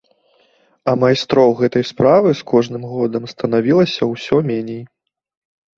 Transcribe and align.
А 0.91 0.95
майстроў 1.01 1.49
гэтай 1.61 1.83
справы 1.91 2.29
з 2.41 2.49
кожным 2.53 2.83
годам 2.95 3.23
станавілася 3.35 4.01
ўсё 4.15 4.35
меней. 4.51 4.83